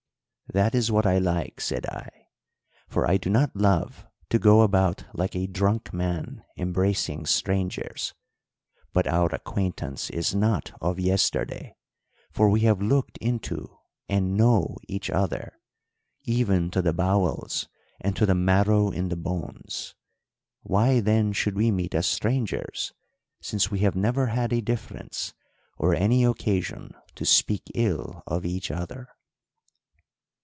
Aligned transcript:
"'That 0.53 0.75
is 0.75 0.91
what 0.91 1.05
I 1.07 1.17
like,' 1.17 1.61
said 1.61 1.85
I; 1.85 2.27
'for 2.89 3.09
I 3.09 3.15
do 3.15 3.29
not 3.29 3.55
love 3.55 4.05
to 4.29 4.37
go 4.37 4.63
about 4.63 5.05
like 5.13 5.33
a 5.33 5.47
drunk 5.47 5.93
man 5.93 6.43
embracing 6.57 7.25
strangers. 7.25 8.13
But 8.91 9.07
our 9.07 9.33
acquaintance 9.33 10.09
is 10.09 10.35
not 10.35 10.73
of 10.81 10.99
yesterday, 10.99 11.77
for 12.33 12.49
we 12.49 12.59
have 12.61 12.81
looked 12.81 13.17
into 13.19 13.77
and 14.09 14.35
know 14.35 14.75
each 14.89 15.09
other, 15.09 15.53
even 16.25 16.69
to 16.71 16.81
the 16.81 16.91
bowels 16.91 17.69
and 18.01 18.13
to 18.17 18.25
the 18.25 18.35
marrow 18.35 18.89
in 18.91 19.07
the 19.07 19.15
bones. 19.15 19.95
Why, 20.63 20.99
then, 20.99 21.31
should 21.31 21.55
we 21.55 21.71
meet 21.71 21.95
as 21.95 22.07
strangers, 22.07 22.91
since 23.39 23.71
we 23.71 23.79
have 23.79 23.95
never 23.95 24.25
had 24.27 24.51
a 24.51 24.59
difference, 24.59 25.33
or 25.77 25.95
any 25.95 26.25
occasion 26.25 26.91
to 27.15 27.23
speak 27.23 27.63
ill 27.73 28.23
of 28.27 28.45
each 28.45 28.69
other?' 28.69 29.07